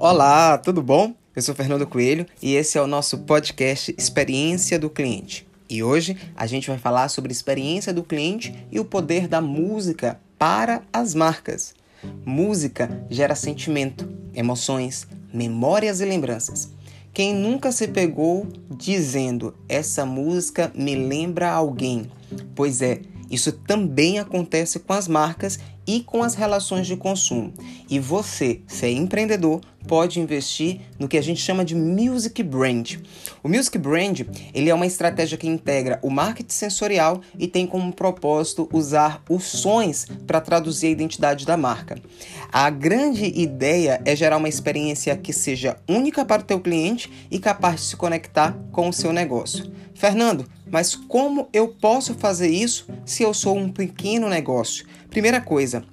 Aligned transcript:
Olá, 0.00 0.56
tudo 0.56 0.80
bom? 0.80 1.12
Eu 1.34 1.42
sou 1.42 1.56
Fernando 1.56 1.84
Coelho 1.84 2.24
e 2.40 2.54
esse 2.54 2.78
é 2.78 2.80
o 2.80 2.86
nosso 2.86 3.18
podcast 3.18 3.92
Experiência 3.98 4.78
do 4.78 4.88
Cliente. 4.88 5.44
E 5.68 5.82
hoje 5.82 6.16
a 6.36 6.46
gente 6.46 6.68
vai 6.68 6.78
falar 6.78 7.08
sobre 7.08 7.32
experiência 7.32 7.92
do 7.92 8.04
cliente 8.04 8.54
e 8.70 8.78
o 8.78 8.84
poder 8.84 9.26
da 9.26 9.40
música 9.40 10.20
para 10.38 10.82
as 10.92 11.16
marcas. 11.16 11.74
Música 12.24 12.88
gera 13.10 13.34
sentimento, 13.34 14.08
emoções, 14.32 15.04
memórias 15.34 16.00
e 16.00 16.04
lembranças. 16.04 16.70
Quem 17.12 17.34
nunca 17.34 17.72
se 17.72 17.88
pegou 17.88 18.46
dizendo 18.70 19.52
essa 19.68 20.06
música 20.06 20.70
me 20.76 20.94
lembra 20.94 21.50
alguém? 21.50 22.08
Pois 22.54 22.82
é, 22.82 23.00
isso 23.28 23.50
também 23.50 24.20
acontece 24.20 24.78
com 24.78 24.92
as 24.92 25.08
marcas 25.08 25.58
e 25.88 26.02
com 26.02 26.22
as 26.22 26.34
relações 26.34 26.86
de 26.86 26.94
consumo. 26.94 27.54
E 27.88 27.98
você, 27.98 28.60
se 28.66 28.84
é 28.84 28.90
empreendedor, 28.92 29.62
pode 29.86 30.20
investir 30.20 30.82
no 30.98 31.08
que 31.08 31.16
a 31.16 31.22
gente 31.22 31.40
chama 31.40 31.64
de 31.64 31.74
music 31.74 32.42
brand. 32.42 32.96
O 33.42 33.48
music 33.48 33.78
brand, 33.78 34.20
ele 34.52 34.68
é 34.68 34.74
uma 34.74 34.86
estratégia 34.86 35.38
que 35.38 35.48
integra 35.48 35.98
o 36.02 36.10
marketing 36.10 36.52
sensorial 36.52 37.22
e 37.38 37.48
tem 37.48 37.66
como 37.66 37.90
propósito 37.90 38.68
usar 38.70 39.22
os 39.30 39.44
sons 39.44 40.06
para 40.26 40.42
traduzir 40.42 40.88
a 40.88 40.90
identidade 40.90 41.46
da 41.46 41.56
marca. 41.56 41.96
A 42.52 42.68
grande 42.68 43.24
ideia 43.24 44.02
é 44.04 44.14
gerar 44.14 44.36
uma 44.36 44.48
experiência 44.48 45.16
que 45.16 45.32
seja 45.32 45.78
única 45.88 46.22
para 46.22 46.42
o 46.42 46.44
teu 46.44 46.60
cliente 46.60 47.10
e 47.30 47.38
capaz 47.38 47.80
de 47.80 47.86
se 47.86 47.96
conectar 47.96 48.54
com 48.70 48.90
o 48.90 48.92
seu 48.92 49.10
negócio. 49.10 49.72
Fernando, 49.94 50.46
mas 50.70 50.94
como 50.94 51.48
eu 51.52 51.68
posso 51.68 52.14
fazer 52.14 52.48
isso 52.48 52.86
se 53.04 53.22
eu 53.22 53.32
sou 53.32 53.56
um 53.56 53.70
pequeno 53.70 54.28
negócio? 54.28 54.86
Primeira 55.10 55.40
coisa, 55.40 55.84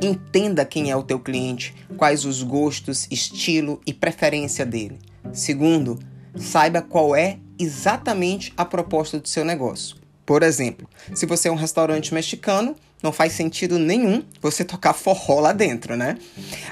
entenda 0.00 0.64
quem 0.64 0.90
é 0.90 0.96
o 0.96 1.02
teu 1.02 1.18
cliente, 1.18 1.74
quais 1.96 2.24
os 2.24 2.42
gostos, 2.42 3.06
estilo 3.10 3.80
e 3.86 3.92
preferência 3.92 4.64
dele. 4.64 4.98
Segundo, 5.32 5.98
saiba 6.34 6.82
qual 6.82 7.14
é 7.14 7.38
exatamente 7.58 8.52
a 8.56 8.64
proposta 8.64 9.18
do 9.18 9.28
seu 9.28 9.44
negócio. 9.44 9.96
Por 10.24 10.42
exemplo, 10.42 10.88
se 11.14 11.24
você 11.24 11.48
é 11.48 11.52
um 11.52 11.56
restaurante 11.56 12.12
mexicano, 12.12 12.74
não 13.02 13.12
faz 13.12 13.32
sentido 13.32 13.78
nenhum 13.78 14.22
você 14.40 14.64
tocar 14.64 14.92
forró 14.92 15.40
lá 15.40 15.52
dentro, 15.52 15.96
né? 15.96 16.16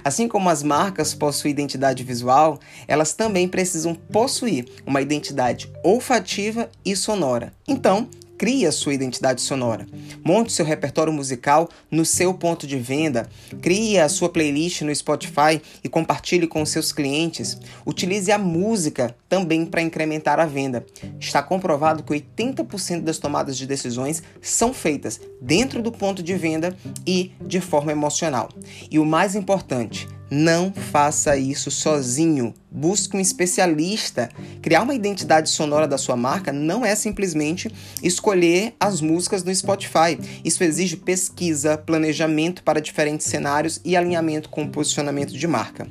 Assim 0.03 0.27
como 0.27 0.49
as 0.49 0.63
marcas 0.63 1.15
possuem 1.15 1.53
identidade 1.53 2.03
visual, 2.03 2.59
elas 2.89 3.13
também 3.15 3.49
precisam 3.49 3.95
possuir 3.95 4.67
uma 4.87 5.01
identidade 5.01 5.71
olfativa 5.83 6.71
e 6.85 6.97
sonora. 6.97 7.53
Então, 7.69 8.09
Crie 8.45 8.67
a 8.67 8.73
sua 8.73 8.93
identidade 8.93 9.41
sonora. 9.41 9.87
Monte 10.23 10.53
seu 10.53 10.67
repertório 10.67 11.11
musical 11.11 11.67
no 11.91 12.05
seu 12.05 12.35
ponto 12.35 12.67
de 12.67 12.77
venda. 12.77 13.27
Crie 13.63 13.99
a 13.99 14.07
sua 14.07 14.29
playlist 14.29 14.83
no 14.83 14.95
Spotify 14.95 15.63
e 15.83 15.89
compartilhe 15.89 16.47
com 16.47 16.67
seus 16.67 16.93
clientes. 16.93 17.57
Utilize 17.87 18.31
a 18.31 18.37
música 18.37 19.17
também 19.31 19.65
para 19.65 19.81
incrementar 19.81 20.39
a 20.41 20.45
venda. 20.45 20.85
Está 21.19 21.43
comprovado 21.43 22.03
que 22.03 22.13
80% 22.13 23.01
das 23.01 23.17
tomadas 23.17 23.57
de 23.57 23.67
decisões 23.67 24.23
são 24.43 24.75
feitas 24.75 25.19
dentro 25.41 25.81
do 25.81 25.91
ponto 25.91 26.23
de 26.23 26.35
venda 26.35 26.77
e 27.07 27.33
de 27.41 27.63
forma 27.63 27.93
emocional. 27.93 28.51
E 28.91 28.99
o 28.99 29.07
mais 29.07 29.35
importante, 29.35 30.07
não 30.31 30.73
faça 30.73 31.37
isso 31.37 31.71
sozinho. 31.71 32.55
Busque 32.71 33.17
um 33.17 33.21
especialista. 33.21 34.29
Criar 34.61 34.83
uma 34.83 34.95
identidade 34.95 35.49
sonora 35.49 35.87
da 35.87 35.99
sua 35.99 36.17
marca 36.17 36.53
não 36.53 36.85
é 36.85 36.95
simplesmente 36.95 37.71
escolher 38.03 38.75
as 38.79 39.01
músicas 39.01 39.45
no 39.45 39.55
Spotify. 39.55 40.19
Isso 40.45 40.65
exige 40.65 40.97
pesquisa, 40.97 41.79
planejamento 41.79 42.63
para 42.63 42.81
diferentes 42.81 43.27
cenários 43.27 43.81
e 43.85 43.97
alinhamento 43.97 44.49
com 44.49 44.65
o 44.65 44.69
posicionamento 44.69 45.33
de 45.33 45.47
marca. 45.47 45.87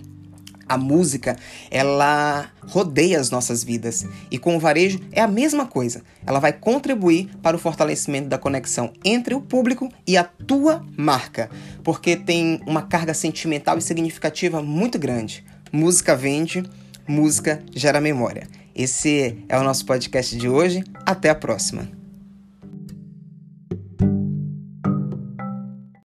A 0.68 0.78
música, 0.78 1.36
ela 1.70 2.50
rodeia 2.68 3.20
as 3.20 3.30
nossas 3.30 3.64
vidas 3.64 4.06
e 4.32 4.38
com 4.38 4.56
o 4.56 4.60
varejo 4.60 5.00
é 5.12 5.22
a 5.22 5.28
mesma 5.28 5.66
coisa. 5.66 6.02
Ela 6.26 6.40
vai 6.40 6.54
contribuir 6.54 7.30
para 7.42 7.56
o 7.56 7.60
fortalecimento 7.60 8.30
da 8.30 8.38
conexão 8.38 8.94
entre 9.04 9.36
o 9.36 9.42
público 9.42 9.90
e 10.08 10.18
a 10.18 10.24
tua 10.24 10.86
marca, 10.98 11.50
porque 11.84 12.16
tem 12.16 12.62
uma 12.66 12.84
carga 12.84 13.14
sentimental 13.14 13.78
e 13.78 13.82
significativa 13.82 14.62
muito 14.62 14.98
grande. 14.98 15.44
Música 15.72 16.16
vende, 16.16 16.64
música 17.08 17.62
gera 17.74 18.00
memória. 18.00 18.48
Esse 18.76 19.38
é 19.48 19.58
o 19.58 19.64
nosso 19.64 19.86
podcast 19.86 20.36
de 20.36 20.50
hoje. 20.50 20.84
Até 21.06 21.30
a 21.30 21.36
próxima. 21.36 22.03